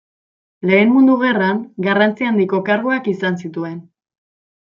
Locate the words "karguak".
2.71-3.11